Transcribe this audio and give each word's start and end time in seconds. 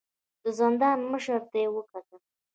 د 0.43 0.45
زندان 0.59 0.99
مشر 1.11 1.39
ته 1.49 1.57
يې 1.61 1.67
وکتل. 1.75 2.21